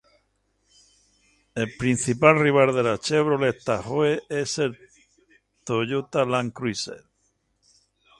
[1.53, 4.75] El principal rival de la Chevrolet Tahoe es el
[5.63, 7.03] Toyota Land Cruiser.